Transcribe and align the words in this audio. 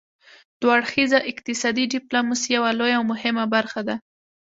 دوه 0.59 0.71
اړخیزه 0.77 1.19
اقتصادي 1.31 1.83
ډیپلوماسي 1.95 2.47
یوه 2.57 2.69
لویه 2.79 2.97
او 2.99 3.03
مهمه 3.11 3.45
برخه 3.55 3.81
ده 3.87 3.95